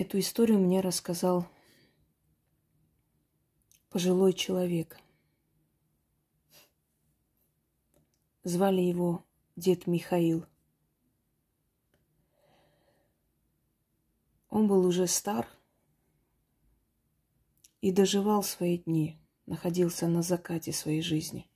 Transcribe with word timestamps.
Эту 0.00 0.18
историю 0.18 0.58
мне 0.58 0.80
рассказал 0.80 1.46
пожилой 3.90 4.32
человек. 4.32 4.98
Звали 8.42 8.80
его 8.80 9.26
дед 9.56 9.86
Михаил. 9.86 10.46
Он 14.48 14.68
был 14.68 14.86
уже 14.86 15.06
стар 15.06 15.46
и 17.82 17.92
доживал 17.92 18.42
свои 18.42 18.78
дни, 18.78 19.18
находился 19.44 20.08
на 20.08 20.22
закате 20.22 20.72
своей 20.72 21.02
жизни. 21.02 21.46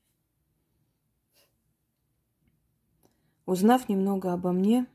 Узнав 3.46 3.88
немного 3.88 4.34
обо 4.34 4.52
мне, 4.52 4.86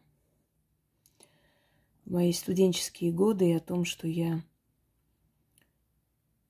мои 2.09 2.33
студенческие 2.33 3.11
годы 3.11 3.49
и 3.49 3.53
о 3.53 3.59
том, 3.59 3.85
что 3.85 4.07
я 4.07 4.43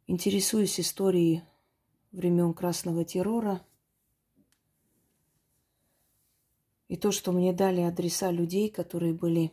интересуюсь 0.08 0.80
историей 0.80 1.44
времен 2.12 2.54
Красного 2.54 3.04
террора, 3.04 3.62
и 6.88 6.98
то, 6.98 7.12
что 7.12 7.32
мне 7.32 7.54
дали 7.54 7.82
адреса 7.82 8.32
людей, 8.32 8.70
которые 8.70 9.14
были 9.14 9.52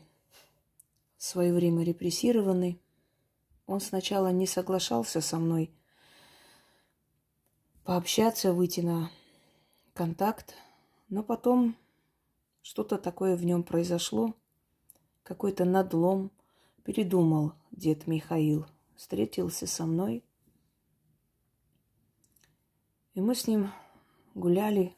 в 1.19 1.25
свое 1.25 1.53
время 1.53 1.85
репрессированы, 1.85 2.81
он 3.67 3.81
сначала 3.81 4.33
не 4.33 4.47
соглашался 4.47 5.21
со 5.21 5.39
мной 5.39 5.71
пообщаться, 7.85 8.53
выйти 8.53 8.81
на 8.81 9.11
контакт, 9.93 10.55
но 11.09 11.23
потом 11.23 11.77
что-то 12.63 12.97
такое 12.97 13.37
в 13.37 13.45
нем 13.45 13.63
произошло, 13.63 14.35
какой-то 15.27 15.65
надлом, 15.65 16.31
передумал 16.85 17.53
дед 17.73 18.07
Михаил, 18.07 18.65
встретился 18.95 19.67
со 19.67 19.85
мной, 19.85 20.23
и 23.15 23.21
мы 23.21 23.35
с 23.35 23.49
ним 23.49 23.73
гуляли 24.35 24.95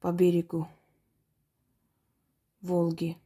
по 0.00 0.10
берегу 0.10 0.66
Волги. 2.62 3.18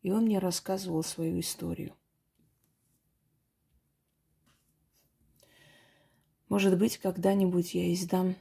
И 0.00 0.10
он 0.10 0.24
мне 0.24 0.38
рассказывал 0.38 1.02
свою 1.02 1.40
историю. 1.40 1.94
Может 6.48 6.78
быть, 6.78 6.96
когда-нибудь 6.98 7.74
я 7.74 7.92
издам 7.92 8.36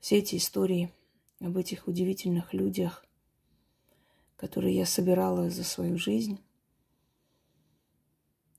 все 0.00 0.18
эти 0.18 0.36
истории 0.36 0.92
об 1.40 1.56
этих 1.56 1.86
удивительных 1.86 2.52
людях, 2.52 3.05
которые 4.36 4.76
я 4.76 4.86
собирала 4.86 5.50
за 5.50 5.64
свою 5.64 5.98
жизнь, 5.98 6.40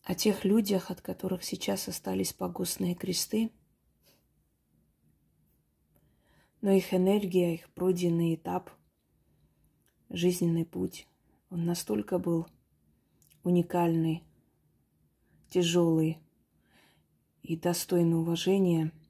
о 0.04 0.16
тех 0.16 0.46
людях, 0.46 0.90
от 0.90 1.02
которых 1.02 1.44
сейчас 1.44 1.88
остались 1.88 2.34
погостные 2.34 2.96
кресты, 2.96 3.52
но 6.62 6.72
их 6.72 6.94
энергия, 6.94 7.56
их 7.56 7.70
пройденный 7.72 8.36
этап, 8.36 8.72
жизненный 10.10 10.66
путь, 10.66 11.08
он 11.50 11.66
настолько 11.66 12.20
был 12.20 12.48
уникальный, 13.44 14.24
тяжелый 15.50 16.20
и 17.44 17.56
достойный 17.56 18.18
уважения– 18.18 18.92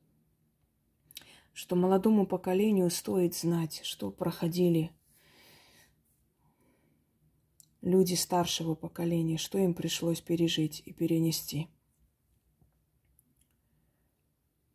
что 1.57 1.75
молодому 1.75 2.27
поколению 2.27 2.91
стоит 2.91 3.33
знать, 3.33 3.81
что 3.83 4.11
проходили 4.11 4.91
люди 7.87 8.13
старшего 8.13 8.75
поколения, 8.75 9.37
что 9.37 9.57
им 9.57 9.73
пришлось 9.73 10.21
пережить 10.21 10.83
и 10.85 10.93
перенести. 10.93 11.67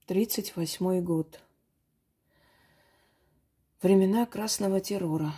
Тридцать 0.07 0.57
восьмой 0.57 1.01
год. 1.01 1.41
Времена 3.81 4.27
красного 4.27 4.81
террора. 4.81 5.33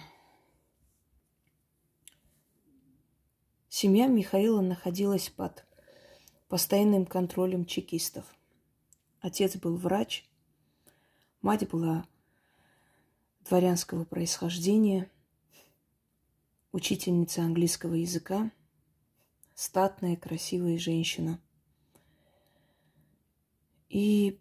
Семья 3.68 4.06
Михаила 4.06 4.60
находилась 4.60 5.28
под 5.28 5.66
постоянным 6.48 7.04
контролем 7.04 7.66
чекистов. 7.66 8.24
Отец 9.20 9.56
был 9.56 9.76
врач– 9.76 10.24
Мать 11.44 11.68
была 11.68 12.06
дворянского 13.46 14.06
происхождения, 14.06 15.10
учительница 16.74 17.42
английского 17.42 17.94
языка, 17.94 18.50
статная, 19.54 20.16
красивая 20.16 20.76
женщина. 20.76 21.40
И 23.88 24.40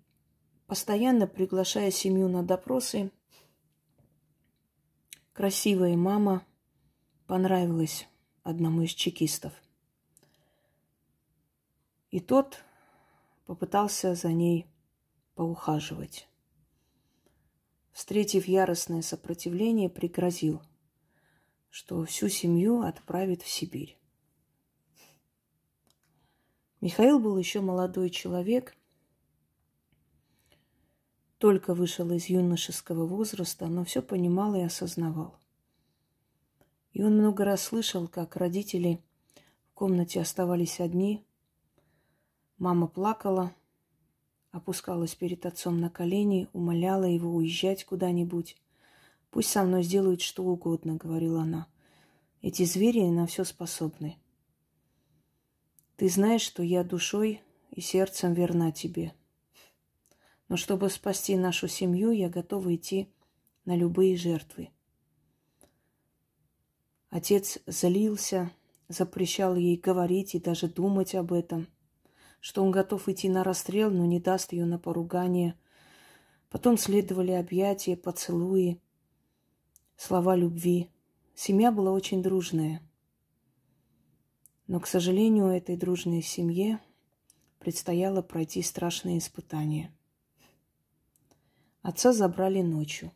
постоянно 0.65 1.27
приглашая 1.27 1.91
семью 1.91 2.27
на 2.29 2.41
допросы, 2.41 3.11
красивая 5.31 5.95
мама 5.95 6.43
понравилась 7.27 8.07
одному 8.41 8.81
из 8.81 8.89
чекистов. 8.89 9.53
И 12.09 12.19
тот 12.19 12.63
попытался 13.45 14.15
за 14.15 14.33
ней 14.33 14.65
поухаживать 15.35 16.27
встретив 17.91 18.47
яростное 18.47 19.03
сопротивление, 19.03 19.87
пригрозил, 19.87 20.63
что 21.73 22.05
всю 22.05 22.29
семью 22.29 22.81
отправит 22.81 23.41
в 23.41 23.49
Сибирь. 23.49 23.97
Михаил 26.81 27.17
был 27.17 27.35
еще 27.35 27.61
молодой 27.61 28.11
человек, 28.11 28.77
только 31.39 31.73
вышел 31.73 32.11
из 32.11 32.27
юношеского 32.27 33.07
возраста, 33.07 33.65
но 33.65 33.83
все 33.83 34.03
понимал 34.03 34.53
и 34.53 34.61
осознавал. 34.61 35.39
И 36.91 37.01
он 37.01 37.17
много 37.17 37.43
раз 37.43 37.63
слышал, 37.63 38.07
как 38.07 38.35
родители 38.35 39.03
в 39.71 39.73
комнате 39.73 40.21
оставались 40.21 40.79
одни, 40.79 41.25
мама 42.59 42.85
плакала– 42.85 43.51
опускалась 44.51 45.15
перед 45.15 45.47
отцом 45.47 45.81
на 45.81 45.89
колени, 45.89 46.47
умоляла 46.53 47.05
его 47.05 47.33
уезжать 47.33 47.83
куда-нибудь. 47.85 48.55
«Пусть 49.33 49.49
со 49.49 49.63
мной 49.63 49.81
сделают 49.81 50.21
что 50.21 50.43
угодно»,— 50.43 50.95
говорила 51.03 51.41
она. 51.41 51.67
«Эти 52.43 52.63
звери 52.65 53.01
на 53.09 53.25
все 53.25 53.43
способны. 53.43 54.17
Ты 55.95 56.07
знаешь, 56.07 56.43
что 56.43 56.61
я 56.61 56.83
душой 56.83 57.41
и 57.71 57.81
сердцем 57.81 58.33
верна 58.33 58.71
тебе. 58.71 59.11
Но 60.49 60.55
чтобы 60.55 60.89
спасти 60.91 61.35
нашу 61.35 61.67
семью, 61.67 62.11
я 62.11 62.29
готова 62.29 62.75
идти 62.75 63.11
на 63.65 63.75
любые 63.75 64.15
жертвы». 64.15 64.69
Отец 67.09 67.57
злился, 67.65 68.51
запрещал 68.87 69.55
ей 69.55 69.77
говорить 69.77 70.35
и 70.35 70.39
даже 70.39 70.67
думать 70.67 71.15
об 71.15 71.33
этом– 71.33 71.67
что 72.43 72.61
он 72.61 72.71
готов 72.71 73.07
идти 73.07 73.29
на 73.29 73.41
расстрел, 73.45 73.89
но 73.89 74.05
не 74.05 74.19
даст 74.19 74.51
ее 74.51 74.65
на 74.65 74.77
поругание. 74.77 75.57
Потом 76.49 76.77
следовали 76.77 77.31
объятия, 77.31 77.95
поцелуи, 77.95 78.81
слова 79.95 80.35
любви. 80.35 80.89
Семья 81.35 81.71
была 81.71 81.91
очень 81.91 82.21
дружная. 82.21 82.81
Но, 84.67 84.79
к 84.79 84.87
сожалению, 84.87 85.47
этой 85.47 85.75
дружной 85.75 86.21
семье 86.21 86.79
предстояло 87.59 88.21
пройти 88.21 88.61
страшные 88.61 89.17
испытания. 89.17 89.91
Отца 91.81 92.13
забрали 92.13 92.61
ночью. 92.61 93.11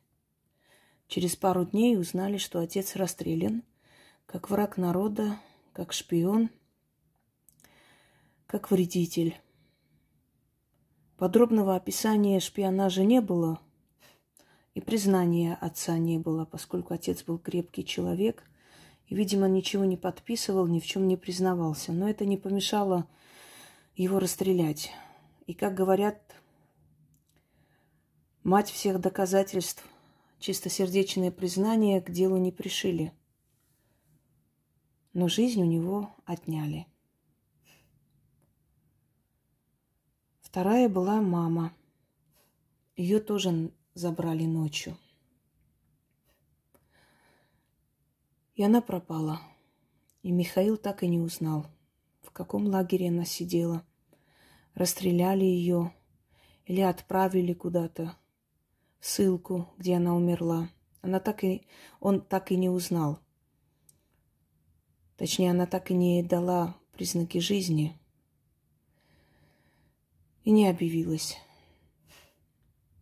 Через 1.07 1.35
пару 1.35 1.65
дней 1.65 1.97
узнали, 1.97 2.37
что 2.37 2.59
отец 2.59 2.95
расстрелян, 2.95 3.63
как 4.25 4.49
враг 4.49 4.77
народа, 4.77 5.39
как 5.73 5.93
шпион– 5.93 6.49
как 8.47 8.71
вредитель. 8.71 9.37
Подробного 11.17 11.75
описания 11.75 12.39
шпионажа 12.39 13.03
не 13.03 13.19
было, 13.19 13.59
и 14.77 14.79
признания 14.79 15.57
отца 15.59 15.97
не 15.97 16.19
было, 16.19 16.45
поскольку 16.45 16.93
отец 16.93 17.23
был 17.23 17.39
крепкий 17.39 17.83
человек 17.83 18.43
и, 19.07 19.15
видимо, 19.15 19.47
ничего 19.47 19.85
не 19.85 19.97
подписывал, 19.97 20.67
ни 20.67 20.79
в 20.79 20.85
чем 20.85 21.07
не 21.07 21.17
признавался. 21.17 21.91
Но 21.91 22.07
это 22.07 22.27
не 22.27 22.37
помешало 22.37 23.07
его 23.95 24.19
расстрелять. 24.19 24.91
И, 25.47 25.55
как 25.55 25.73
говорят, 25.73 26.21
мать 28.43 28.69
всех 28.69 29.01
доказательств, 29.01 29.83
чистосердечное 30.37 31.31
признание 31.31 31.99
к 31.99 32.11
делу 32.11 32.37
не 32.37 32.51
пришили. 32.51 33.11
Но 35.13 35.27
жизнь 35.27 35.59
у 35.59 35.65
него 35.65 36.13
отняли. 36.23 36.85
Вторая 40.41 40.87
была 40.87 41.19
мама. 41.19 41.73
Ее 42.95 43.19
тоже 43.19 43.71
забрали 43.97 44.45
ночью. 44.45 44.95
И 48.55 48.63
она 48.63 48.81
пропала. 48.81 49.41
И 50.21 50.31
Михаил 50.31 50.77
так 50.77 51.03
и 51.03 51.07
не 51.07 51.19
узнал, 51.19 51.65
в 52.21 52.31
каком 52.31 52.67
лагере 52.67 53.09
она 53.09 53.25
сидела. 53.25 53.83
Расстреляли 54.73 55.45
ее 55.45 55.93
или 56.65 56.81
отправили 56.81 57.53
куда-то 57.53 58.15
ссылку, 58.99 59.67
где 59.77 59.95
она 59.95 60.15
умерла. 60.15 60.69
Она 61.01 61.19
так 61.19 61.43
и, 61.43 61.65
он 61.99 62.21
так 62.21 62.51
и 62.51 62.57
не 62.57 62.69
узнал. 62.69 63.19
Точнее, 65.15 65.51
она 65.51 65.65
так 65.65 65.89
и 65.89 65.95
не 65.95 66.21
дала 66.21 66.75
признаки 66.91 67.39
жизни 67.39 67.97
и 70.43 70.51
не 70.51 70.67
объявилась. 70.67 71.37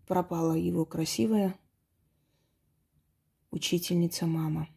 Пропала 0.07 0.53
его 0.53 0.85
красивая 0.85 1.57
учительница 3.49 4.27
мама. 4.27 4.67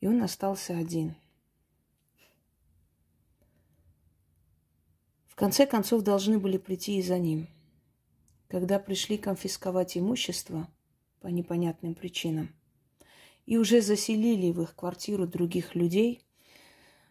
И 0.00 0.06
он 0.06 0.22
остался 0.22 0.78
один. 0.78 1.16
В 5.26 5.34
конце 5.34 5.66
концов 5.66 6.02
должны 6.02 6.38
были 6.38 6.58
прийти 6.58 6.98
и 6.98 7.02
за 7.02 7.18
ним. 7.18 7.48
Когда 8.46 8.78
пришли 8.78 9.18
конфисковать 9.18 9.98
имущество 9.98 10.68
по 11.20 11.26
непонятным 11.26 11.96
причинам 11.96 12.54
и 13.46 13.56
уже 13.56 13.80
заселили 13.80 14.52
в 14.52 14.62
их 14.62 14.76
квартиру 14.76 15.26
других 15.26 15.74
людей, 15.74 16.22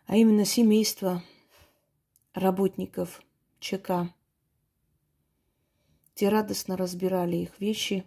а 0.05 0.15
именно 0.15 0.45
семейство 0.45 1.21
работников 2.33 3.21
ЧК, 3.59 4.13
те 6.15 6.29
радостно 6.29 6.77
разбирали 6.77 7.37
их 7.37 7.59
вещи 7.59 8.05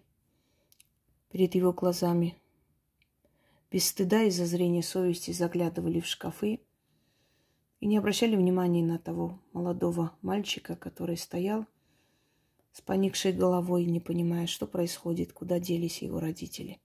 перед 1.31 1.55
его 1.55 1.73
глазами– 1.73 2.37
без 3.71 3.89
стыда 3.89 4.23
и 4.23 4.31
зазрения 4.31 4.83
совести 4.83 5.33
заглядывали 5.33 6.01
в 6.01 6.07
шкафы 6.07 6.61
и 7.81 7.87
не 7.87 7.99
обращали 7.99 8.37
внимания 8.37 8.83
на 8.83 8.99
того 8.99 9.39
молодого 9.53 10.17
мальчика, 10.23 10.77
который 10.77 11.17
стоял 11.17 11.67
с 12.73 12.81
поникшей 12.81 13.33
головой, 13.33 13.85
не 13.85 14.01
понимая, 14.01 14.47
что 14.47 14.67
происходит, 14.67 15.33
куда 15.33 15.59
делись 15.59 16.03
его 16.03 16.21
родители. 16.21 16.81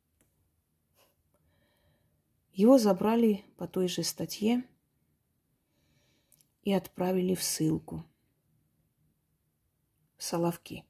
Его 2.53 2.77
забрали 2.77 3.45
по 3.57 3.67
той 3.67 3.87
же 3.87 4.03
статье 4.03 4.63
и 6.63 6.73
отправили 6.73 7.35
в 7.35 7.43
ссылку 7.43 8.03
в 10.17 10.23
Соловки. 10.23 10.83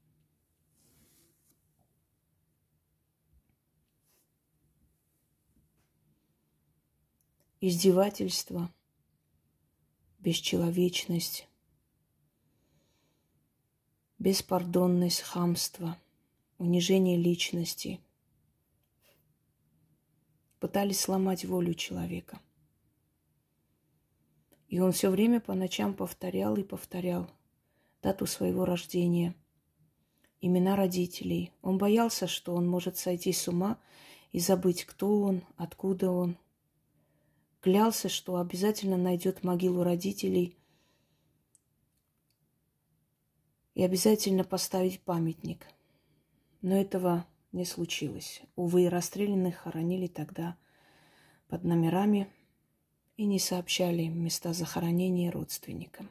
Издевательство, 7.61 8.73
бесчеловечность, 10.17 11.47
беспардонность, 14.17 15.21
хамство, 15.21 15.95
унижение 16.57 17.17
личности. 17.17 17.99
Пытались 20.59 21.01
сломать 21.01 21.45
волю 21.45 21.75
человека. 21.75 22.41
И 24.67 24.79
он 24.79 24.91
все 24.91 25.11
время 25.11 25.39
по 25.39 25.53
ночам 25.53 25.93
повторял 25.93 26.55
и 26.55 26.63
повторял 26.63 27.29
дату 28.01 28.25
своего 28.25 28.65
рождения, 28.65 29.35
имена 30.39 30.75
родителей. 30.75 31.51
Он 31.61 31.77
боялся, 31.77 32.25
что 32.25 32.55
он 32.55 32.67
может 32.67 32.97
сойти 32.97 33.31
с 33.33 33.47
ума 33.47 33.79
и 34.31 34.39
забыть, 34.39 34.85
кто 34.85 35.21
он, 35.21 35.43
откуда 35.57 36.09
он– 36.09 36.37
клялся, 37.61 38.09
что 38.09 38.37
обязательно 38.37 38.97
найдет 38.97 39.43
могилу 39.43 39.83
родителей 39.83 40.57
и 43.75 43.83
обязательно 43.83 44.43
поставить 44.43 44.99
памятник. 45.01 45.65
Но 46.61 46.75
этого 46.75 47.25
не 47.51 47.65
случилось. 47.65 48.41
Увы, 48.55 48.89
расстрелянных 48.89 49.57
хоронили 49.57 50.07
тогда 50.07 50.57
под 51.47 51.63
номерами 51.63 52.27
и 53.15 53.25
не 53.25 53.39
сообщали 53.39 54.05
места 54.05 54.53
захоронения 54.53 55.31
родственникам. 55.31 56.09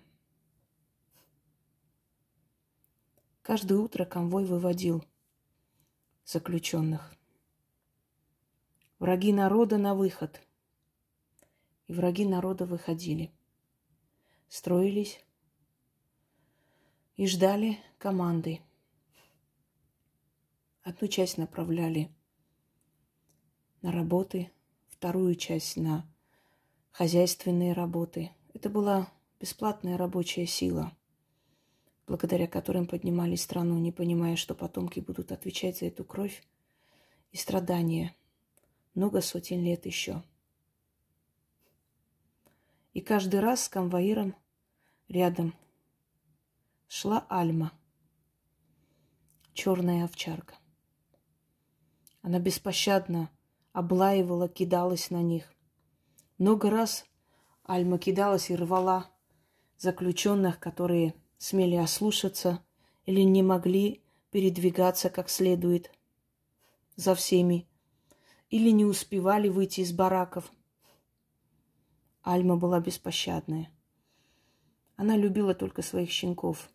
Каждое 3.42 3.78
утро 3.78 4.04
конвой 4.04 4.44
выводил 4.44 5.04
заключенных. 6.24 7.12
Враги 9.00 9.32
народа 9.32 9.78
на 9.78 9.94
выход– 9.94 10.40
и 11.90 11.92
враги 11.92 12.24
народа 12.24 12.66
выходили, 12.66 13.32
строились 14.48 15.18
и 17.16 17.26
ждали 17.26 17.80
команды. 17.98 18.60
Одну 20.84 21.08
часть 21.08 21.36
направляли 21.36 22.08
на 23.82 23.90
работы, 23.90 24.52
вторую 24.88 25.34
часть 25.34 25.76
на 25.76 26.08
хозяйственные 26.92 27.72
работы. 27.72 28.30
Это 28.54 28.70
была 28.70 29.12
бесплатная 29.40 29.96
рабочая 29.96 30.46
сила, 30.46 30.96
благодаря 32.06 32.46
которым 32.46 32.86
поднимали 32.86 33.34
страну, 33.34 33.76
не 33.80 33.90
понимая, 33.90 34.36
что 34.36 34.54
потомки 34.54 35.00
будут 35.00 35.32
отвечать 35.32 35.78
за 35.78 35.86
эту 35.86 36.04
кровь 36.04 36.44
и 37.32 37.36
страдания 37.36 38.14
много 38.94 39.20
сотен 39.20 39.64
лет 39.64 39.86
еще. 39.86 40.22
И 42.92 43.00
каждый 43.00 43.38
раз 43.38 43.64
с 43.64 43.68
конвоиром 43.68 44.34
рядом 45.08 45.54
шла 46.88 47.24
Альма, 47.28 47.72
черная 49.54 50.04
овчарка. 50.04 50.56
Она 52.22 52.40
беспощадно 52.40 53.30
облаивала, 53.72 54.48
кидалась 54.48 55.10
на 55.10 55.22
них. 55.22 55.52
Много 56.38 56.68
раз 56.68 57.06
Альма 57.62 57.98
кидалась 57.98 58.50
и 58.50 58.56
рвала 58.56 59.08
заключенных, 59.78 60.58
которые 60.58 61.14
смели 61.38 61.76
ослушаться 61.76 62.60
или 63.06 63.20
не 63.20 63.44
могли 63.44 64.02
передвигаться 64.32 65.10
как 65.10 65.30
следует 65.30 65.92
за 66.96 67.14
всеми, 67.14 67.68
или 68.48 68.70
не 68.70 68.84
успевали 68.84 69.48
выйти 69.48 69.80
из 69.80 69.92
бараков– 69.92 70.50
Альма 72.22 72.56
была 72.56 72.80
беспощадная. 72.80 73.70
Она 74.96 75.16
любила 75.16 75.54
только 75.54 75.80
своих 75.80 76.10
щенков, 76.10 76.70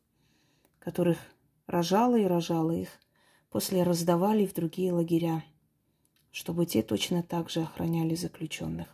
которых 0.79 1.19
рожала 1.67 2.15
и 2.15 2.23
рожала 2.23 2.71
их, 2.71 2.89
после 3.51 3.83
раздавали 3.83 4.47
в 4.47 4.53
другие 4.53 4.91
лагеря, 4.91 5.43
чтобы 6.31 6.65
те 6.65 6.81
точно 6.81 7.21
так 7.21 7.51
же 7.51 7.61
охраняли 7.61 8.15
заключенных. 8.15 8.87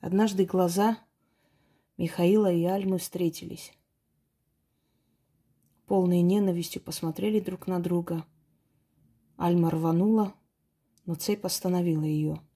Однажды 0.00 0.44
глаза 0.44 0.98
Михаила 1.96 2.52
и 2.52 2.64
Альмы 2.64 2.98
встретились. 2.98 3.72
Полные 5.86 6.22
ненавистью 6.22 6.80
посмотрели 6.80 7.40
друг 7.40 7.66
на 7.66 7.80
друга. 7.80 8.24
Альма 9.36 9.70
рванула, 9.70 10.34
но 11.04 11.16
цепь 11.16 11.44
остановила 11.44 12.04
ее– 12.04 12.40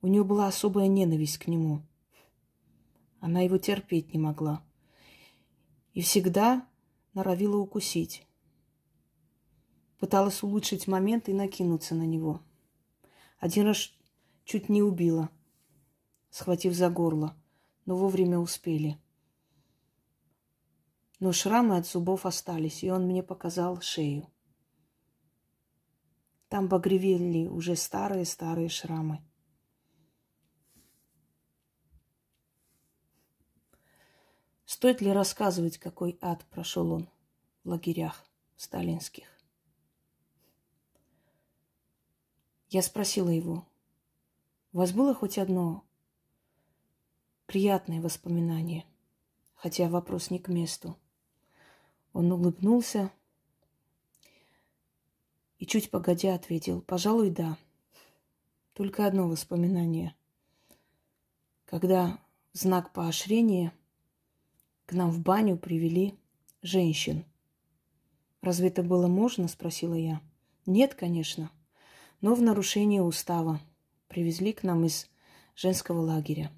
у 0.00 0.06
нее 0.06 0.24
была 0.24 0.46
особая 0.46 0.86
ненависть 0.86 1.38
к 1.38 1.48
нему. 1.48 1.82
Она 3.20 3.40
его 3.40 3.58
терпеть 3.58 4.12
не 4.12 4.18
могла. 4.18 4.64
И 5.92 6.02
всегда 6.02 6.66
норовила 7.14 7.56
укусить. 7.56 8.24
Пыталась 9.98 10.42
улучшить 10.42 10.86
момент 10.86 11.28
и 11.28 11.32
накинуться 11.32 11.94
на 11.94 12.04
него. 12.04 12.40
Один 13.38 13.66
раз 13.66 13.92
чуть 14.44 14.68
не 14.68 14.82
убила, 14.82 15.30
схватив 16.30 16.74
за 16.74 16.88
горло, 16.90 17.36
но 17.84 17.96
вовремя 17.96 18.38
успели. 18.38 18.98
Но 21.18 21.32
шрамы 21.32 21.76
от 21.76 21.86
зубов 21.86 22.26
остались, 22.26 22.84
и 22.84 22.90
он 22.90 23.06
мне 23.06 23.24
показал 23.24 23.80
шею. 23.80 24.28
Там 26.48 26.68
багревели 26.68 27.48
уже 27.48 27.74
старые-старые 27.74 28.68
шрамы. 28.68 29.22
Стоит 34.68 35.00
ли 35.00 35.10
рассказывать, 35.10 35.78
какой 35.78 36.18
ад 36.20 36.44
прошел 36.50 36.92
он 36.92 37.08
в 37.64 37.70
лагерях 37.70 38.22
сталинских? 38.54 39.24
Я 42.68 42.82
спросила 42.82 43.30
его, 43.30 43.66
у 44.74 44.76
вас 44.76 44.92
было 44.92 45.14
хоть 45.14 45.38
одно 45.38 45.84
приятное 47.46 48.02
воспоминание, 48.02 48.84
хотя 49.54 49.88
вопрос 49.88 50.30
не 50.30 50.38
к 50.38 50.48
месту. 50.48 50.98
Он 52.12 52.30
улыбнулся 52.30 53.10
и 55.56 55.64
чуть 55.64 55.90
погодя 55.90 56.34
ответил, 56.34 56.82
пожалуй, 56.82 57.30
да. 57.30 57.56
только 58.74 59.06
одно 59.06 59.30
воспоминание. 59.30 60.14
Когда 61.64 62.18
знак 62.52 62.92
поощрения 62.92 63.72
к 64.88 64.94
нам 64.94 65.10
в 65.10 65.20
баню 65.20 65.58
привели 65.58 66.18
женщин. 66.62 67.26
«Разве 68.40 68.68
это 68.68 68.82
было 68.82 69.06
можно?»– 69.06 69.46
спросила 69.48 69.92
я. 69.92 70.22
«Нет, 70.64 70.94
конечно, 70.94 71.52
но 72.22 72.34
в 72.34 72.40
нарушение 72.40 73.02
устава. 73.02 73.60
Привезли 74.08 74.54
к 74.54 74.62
нам 74.62 74.86
из 74.86 75.06
женского 75.54 76.00
лагеря». 76.00 76.50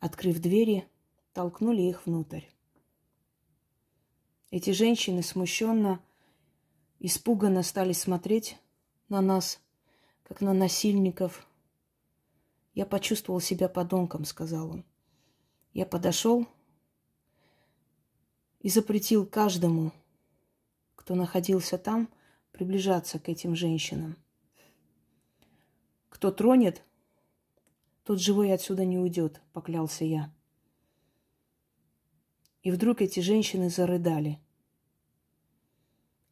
Открыв 0.00 0.40
двери, 0.40 0.84
толкнули 1.32 1.82
их 1.82 2.04
внутрь. 2.04 2.46
Эти 4.50 4.70
женщины 4.70 5.22
смущенно, 5.22 6.00
испуганно 6.98 7.62
стали 7.62 7.92
смотреть 7.92 8.58
на 9.08 9.20
нас, 9.20 9.60
как 10.24 10.40
на 10.40 10.52
насильников. 10.52 11.47
Я 12.78 12.86
почувствовал 12.86 13.40
себя 13.40 13.68
подонком, 13.68 14.24
сказал 14.24 14.70
он. 14.70 14.84
Я 15.72 15.84
подошел 15.84 16.46
и 18.60 18.68
запретил 18.68 19.26
каждому, 19.26 19.90
кто 20.94 21.16
находился 21.16 21.76
там, 21.76 22.08
приближаться 22.52 23.18
к 23.18 23.28
этим 23.28 23.56
женщинам. 23.56 24.16
Кто 26.08 26.30
тронет, 26.30 26.84
тот 28.04 28.20
живой 28.20 28.52
отсюда 28.52 28.84
не 28.84 28.96
уйдет, 28.96 29.42
поклялся 29.52 30.04
я. 30.04 30.32
И 32.62 32.70
вдруг 32.70 33.02
эти 33.02 33.18
женщины 33.18 33.70
зарыдали 33.70 34.38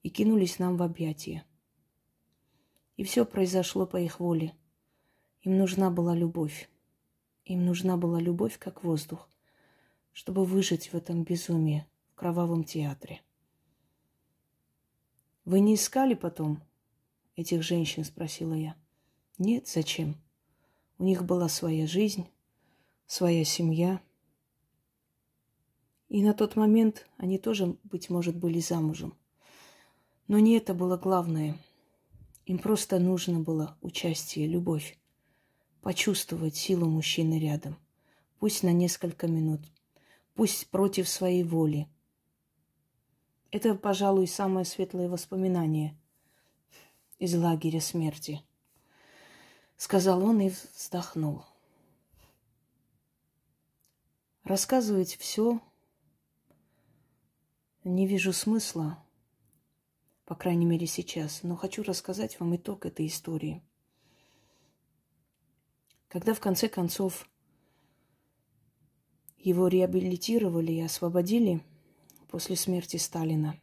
и 0.04 0.10
кинулись 0.10 0.60
нам 0.60 0.76
в 0.76 0.84
объятия. 0.84 1.44
И 2.96 3.02
все 3.02 3.24
произошло 3.26 3.84
по 3.84 3.96
их 3.96 4.20
воле. 4.20 4.54
Им 5.43 5.59
нужна 5.59 5.90
была 5.90 6.14
любовь. 6.14 6.69
Им 7.45 7.64
нужна 7.64 7.97
была 7.97 8.21
любовь, 8.21 8.59
как 8.59 8.83
воздух, 8.83 9.28
чтобы 10.12 10.45
выжить 10.45 10.93
в 10.93 10.95
этом 10.95 11.23
безумии, 11.23 11.87
в 12.11 12.14
кровавом 12.14 12.64
театре. 12.64 13.23
«Вы 15.45 15.61
не 15.61 15.76
искали 15.76 16.14
потом 16.14 16.61
этих 17.37 17.62
женщин?»– 17.62 18.05
спросила 18.07 18.55
я. 18.55 18.76
«Нет, 19.38 19.69
зачем?» 19.69 20.16
У 20.99 21.05
них 21.05 21.25
была 21.25 21.49
своя 21.49 21.87
жизнь, 21.87 22.26
своя 23.07 23.45
семья. 23.45 24.00
И 26.09 26.23
на 26.23 26.33
тот 26.33 26.57
момент 26.57 27.07
они 27.19 27.38
тоже, 27.38 27.76
быть 27.85 28.09
может, 28.09 28.37
были 28.37 28.61
замужем. 28.61 29.14
Но 30.26 30.38
не 30.38 30.57
это 30.57 30.73
было 30.73 30.97
главное. 30.97 31.59
Им 32.47 32.59
просто 32.59 32.99
нужно 32.99 33.40
было 33.40 33.76
участие, 33.83 34.47
любовь. 34.47 34.99
Почувствовать 35.83 36.56
силу 36.56 36.87
мужчины 36.87 37.38
рядом. 37.38 37.76
Пусть 38.38 38.62
на 38.62 38.73
несколько 38.73 39.26
минут. 39.26 39.61
Пусть 40.35 40.68
против 40.68 41.09
своей 41.09 41.45
воли. 41.45 41.88
Это, 43.50 43.75
пожалуй, 43.75 44.26
самое 44.26 44.66
светлое 44.66 45.09
воспоминание 45.09 45.97
из 47.18 47.35
лагеря 47.35 47.80
смерти– 47.80 48.42
сказал 49.76 50.25
он 50.25 50.40
и 50.40 50.50
вздохнул. 50.50 51.45
Рассказывать 54.45 55.16
все 55.16 55.61
не 57.85 58.06
вижу 58.06 58.33
смысла, 58.33 59.02
по 60.25 60.35
крайней 60.35 60.66
мере 60.66 60.87
сейчас, 60.87 61.42
но 61.42 61.56
хочу 61.56 61.83
рассказать 61.83 62.38
вам 62.40 62.56
итог 62.56 62.87
этой 62.87 63.06
истории. 63.06 63.62
Когда 66.16 66.32
в 66.32 66.40
конце 66.40 66.70
концов 66.70 67.28
его 69.37 69.68
реабилитировали 69.68 70.73
и 70.73 70.80
освободили 70.80 71.62
после 72.28 72.56
смерти 72.56 72.96
Сталина, 72.96 73.54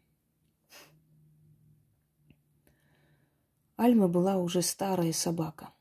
Альма 3.75 4.07
была 4.07 4.37
уже 4.37 4.61
старая 4.61 5.13
собака– 5.13 5.73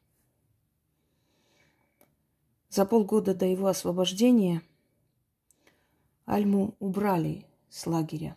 за 2.70 2.86
полгода 2.86 3.34
до 3.34 3.44
его 3.44 3.66
освобождения 3.66 4.62
Альму 6.24 6.74
убрали 6.78 7.44
с 7.68 7.86
лагеря. 7.86 8.34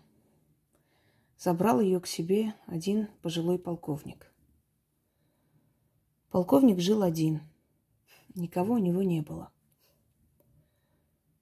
Забрал 1.38 1.80
ее 1.80 2.02
к 2.02 2.06
себе 2.06 2.54
один 2.66 3.08
пожилой 3.22 3.60
полковник. 3.60 4.30
Полковник 6.32 6.82
жил 6.82 7.02
один. 7.02 7.40
Никого 8.36 8.76
у 8.76 8.78
него 8.78 9.02
не 9.02 9.22
было. 9.22 9.52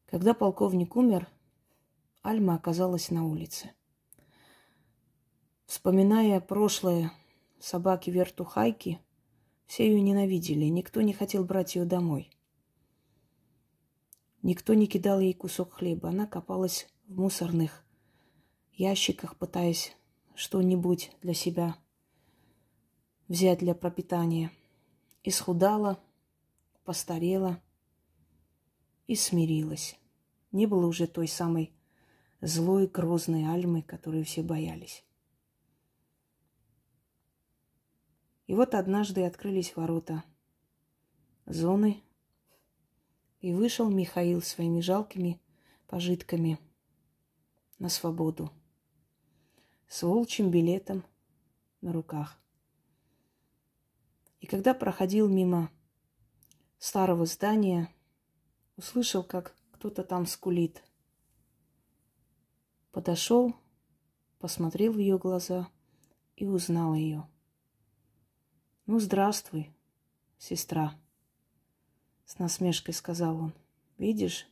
Когда 0.05 0.33
полковник 0.33 0.95
умер, 0.95 1.27
Альма 2.21 2.55
оказалась 2.55 3.09
на 3.09 3.25
улице. 3.25 3.71
Вспоминая 5.65 6.39
прошлое 6.39 7.12
собаки-вертухайки, 7.59 9.00
все 9.65 9.88
ее 9.88 10.01
ненавидели, 10.01 10.65
никто 10.65 11.01
не 11.01 11.13
хотел 11.13 11.43
брать 11.43 11.75
ее 11.75 11.85
домой– 11.85 12.29
Никто 14.43 14.73
не 14.73 14.88
кидал 14.88 15.21
ей 15.21 15.33
кусок 15.33 15.71
хлеба. 15.71 16.09
Она 16.09 16.27
копалась 16.27 16.89
в 17.07 17.17
мусорных 17.17 17.85
ящиках, 18.73 19.38
пытаясь 19.38 19.95
что-нибудь 20.35 21.12
для 21.21 21.33
себя 21.33 21.77
взять 23.29 23.59
для 23.59 23.73
пропитания. 23.73 24.51
Исхудала, 25.23 25.97
постарела 26.83 27.61
и 29.07 29.15
смирилась. 29.15 29.97
Не 30.51 30.65
было 30.67 30.85
уже 30.85 31.07
той 31.07 31.27
самой 31.27 31.73
злой, 32.41 32.87
грозной 32.87 33.45
Альмы, 33.45 33.81
которую 33.81 34.25
все 34.25 34.43
боялись. 34.43 35.03
И 38.47 38.53
вот 38.53 38.75
однажды 38.75 39.23
открылись 39.23 39.75
ворота 39.75 40.23
зоны 41.45 42.03
и 43.39 43.53
вышел 43.53 43.89
Михаил 43.89 44.41
своими 44.41 44.79
жалкими 44.81 45.39
пожитками 45.87 46.59
на 47.79 47.89
свободу. 47.89 48.51
С 49.87 50.03
волчьим 50.03 50.49
билетом 50.49 51.03
на 51.81 51.93
руках. 51.93 52.39
И 54.39 54.45
когда 54.45 54.73
проходил 54.73 55.29
мимо 55.29 55.69
старого 56.83 57.25
здания, 57.25 57.87
услышал, 58.75 59.23
как 59.23 59.55
кто-то 59.71 60.03
там 60.03 60.25
скулит. 60.25 60.83
Подошел, 62.91 63.55
посмотрел 64.37 64.91
в 64.91 64.97
ее 64.97 65.17
глаза 65.17 65.69
и 66.35 66.45
узнал 66.45 66.93
ее. 66.93 67.25
Ну, 68.85 68.99
здравствуй, 68.99 69.71
сестра. 70.37 70.93
С 72.25 72.37
насмешкой 72.37 72.93
сказал 72.93 73.37
он. 73.37 73.53
Видишь, 73.97 74.45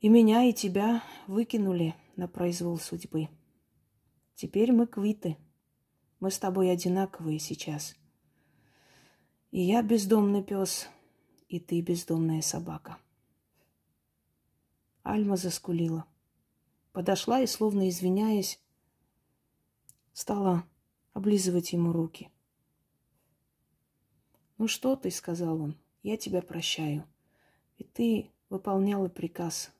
и 0.00 0.08
меня, 0.08 0.44
и 0.44 0.54
тебя 0.54 1.04
выкинули 1.26 1.94
на 2.16 2.26
произвол 2.26 2.78
судьбы. 2.78 3.28
Теперь 4.34 4.72
мы 4.72 4.86
квиты. 4.86 5.36
Мы 6.20 6.30
с 6.30 6.38
тобой 6.38 6.70
одинаковые 6.70 7.38
сейчас. 7.38 7.94
И 9.56 9.60
я 9.60 9.82
бездомный 9.82 10.42
пес, 10.42 10.86
и 11.48 11.58
ты 11.58 11.80
бездомная 11.80 12.42
собака. 12.42 12.98
Альма 15.02 15.38
заскулила. 15.38 16.04
Подошла 16.92 17.40
и, 17.40 17.46
словно 17.46 17.88
извиняясь, 17.88 18.60
стала 20.12 20.66
облизывать 21.14 21.72
ему 21.72 21.92
руки. 21.92 22.28
«Ну 24.58 24.68
что 24.68 24.94
ты?»— 24.94 25.10
сказал 25.22 25.62
он 25.62 25.76
я 26.06 26.16
тебя 26.16 26.40
прощаю. 26.40 27.04
И 27.78 27.84
ты 27.84 28.30
выполняла 28.48 29.08
приказ. 29.08 29.72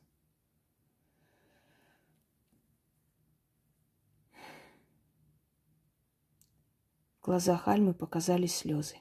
В 7.21 7.25
глазах 7.27 7.69
Альмы 7.69 7.93
показались 7.93 8.57
слезы. 8.57 8.97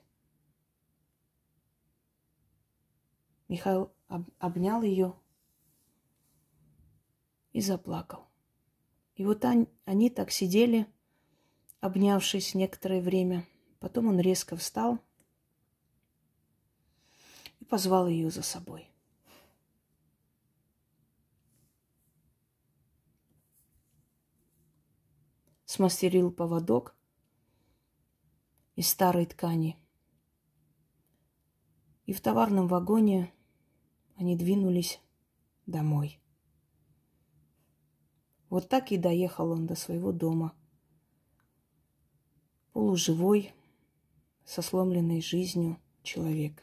Михаил 3.49 3.93
об- 4.09 4.31
обнял 4.39 4.83
ее 4.83 5.15
и 7.53 7.61
заплакал. 7.61 8.27
И 9.15 9.25
вот 9.25 9.45
они, 9.45 10.11
так 10.11 10.31
сидели, 10.31 10.87
обнявшись 11.81 12.55
некоторое 12.55 13.01
время. 13.01 13.47
Потом 13.79 14.09
он 14.09 14.21
резко 14.21 14.57
встал 14.57 15.01
позвал 17.67 18.09
ее 18.09 18.31
за 18.31 18.43
собой. 18.43 18.91
Смастерил 25.65 26.31
поводок, 26.31 26.95
из 28.77 28.89
старой 28.89 29.27
ткани. 29.27 29.77
И 32.05 32.13
в 32.13 32.21
товарном 32.21 32.69
вагоне 32.69 33.33
они 34.17 34.37
двинулись 34.37 35.01
домой. 35.67 36.21
Вот 38.49 38.69
так 38.69 38.93
и 38.93 38.97
доехал 38.97 39.51
он 39.51 39.67
до 39.67 39.75
своего 39.75 40.13
дома. 40.13 40.55
Полуживой, 42.73 43.53
со 44.45 44.63
сломленной 44.63 45.21
жизнью 45.21 45.79
человек. 46.03 46.63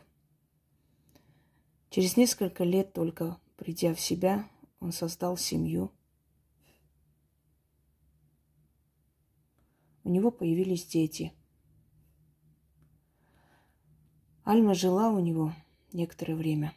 Через 1.90 2.18
несколько 2.18 2.64
лет 2.64 2.94
только 2.94 3.40
придя 3.58 3.94
в 3.94 4.00
себя, 4.00 4.50
он 4.80 4.92
создал 4.92 5.38
семью. 5.38 5.92
У 10.04 10.10
него 10.10 10.32
появились 10.32 10.86
дети. 10.86 11.34
Альма 14.44 14.74
жила 14.74 15.10
у 15.10 15.20
него 15.20 15.54
некоторое 15.94 16.36
время, 16.36 16.74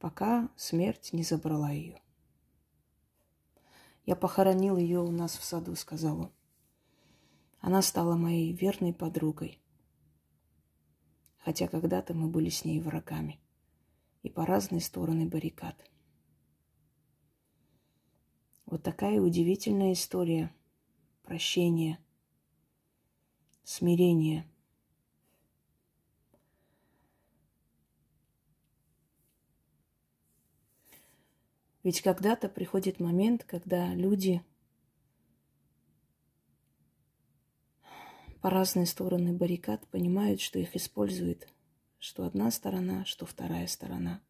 пока 0.00 0.48
смерть 0.56 1.12
не 1.12 1.22
забрала 1.22 1.70
ее. 1.70 2.02
Я 4.06 4.16
похоронил 4.16 4.76
ее 4.76 5.00
у 5.00 5.10
нас 5.10 5.36
в 5.36 5.44
саду, 5.44 5.76
сказал 5.76 6.20
он. 6.20 6.32
Она 7.60 7.82
стала 7.82 8.16
моей 8.16 8.52
верной 8.52 8.94
подругой. 8.94 9.60
Хотя 11.38 11.68
когда-то 11.68 12.14
мы 12.14 12.28
были 12.28 12.48
с 12.48 12.64
ней 12.64 12.80
врагами. 12.80 13.38
И 14.22 14.30
по 14.30 14.44
разные 14.44 14.80
стороны 14.80 15.26
баррикад. 15.26 15.76
Вот 18.66 18.82
такая 18.82 19.20
удивительная 19.20 19.92
история 19.92 20.54
прощения, 21.22 21.98
смирения. 23.64 24.46
Ведь 31.82 32.02
когда-то 32.02 32.48
приходит 32.48 33.00
момент, 33.00 33.44
когда 33.44 33.94
люди 33.94 34.42
по 38.42 38.50
разные 38.50 38.86
стороны 38.86 39.32
баррикад 39.32 39.86
понимают, 39.88 40.40
что 40.40 40.58
их 40.58 40.76
использует 40.76 41.48
что 42.00 42.24
одна 42.24 42.50
сторона, 42.50 43.04
что 43.04 43.26
вторая 43.26 43.66
сторона, 43.66 44.22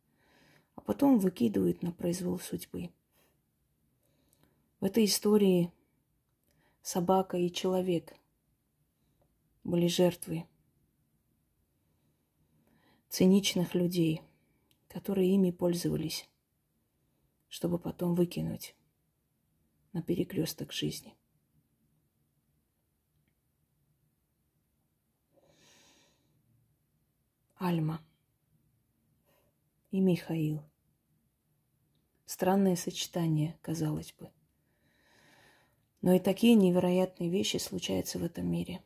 а 0.74 0.80
потом 0.80 1.18
выкидывают 1.18 1.82
на 1.82 1.92
произвол 1.92 2.38
судьбы. 2.40 2.90
В 4.80 4.84
этой 4.84 5.04
истории 5.04 5.72
собака 6.82 7.36
и 7.36 7.50
человек 7.50 8.12
были 9.62 9.86
жертвы 9.86 10.46
циничных 13.08 13.74
людей, 13.74 14.22
которые 14.88 15.32
ими 15.32 15.52
пользовались, 15.52 16.28
чтобы 17.50 17.78
потом 17.78 18.14
выкинуть 18.14 18.74
на 19.92 20.02
перекресток 20.02 20.72
жизни. 20.72 21.14
Альма 27.56 28.00
и 29.90 30.00
Михаил. 30.00 30.62
Странное 32.24 32.76
сочетание, 32.76 33.58
казалось 33.60 34.12
бы. 34.12 34.30
Но 36.00 36.14
и 36.14 36.20
такие 36.20 36.54
невероятные 36.54 37.28
вещи 37.28 37.56
случаются 37.58 38.18
в 38.18 38.24
этом 38.24 38.50
мире. 38.50 38.82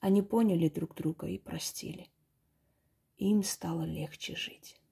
Они 0.00 0.20
поняли 0.20 0.68
друг 0.68 0.94
друга 0.96 1.28
и 1.28 1.38
простили. 1.38 2.10
Им 3.16 3.44
стало 3.44 3.84
легче 3.84 4.34
жить. 4.34 4.83